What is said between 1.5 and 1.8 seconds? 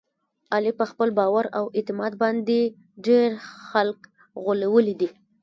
او